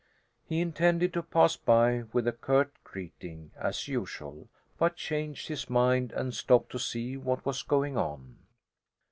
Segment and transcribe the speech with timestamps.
[0.47, 6.11] He intended to pass by with a curt greeting, as usual, but changed his mind
[6.13, 8.39] and stopped to see what was going on.